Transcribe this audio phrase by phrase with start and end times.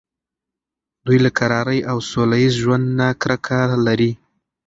[1.05, 4.11] دوی له کرارۍ او سوله ایز ژوند نه کرکه لري.